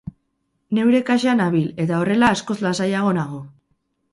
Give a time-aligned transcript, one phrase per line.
[0.77, 3.45] Neure kasa nabil eta horrela askoz lasaiago nago.